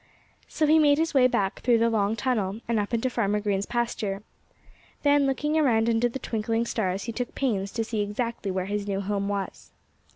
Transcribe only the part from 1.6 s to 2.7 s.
the long tunnel,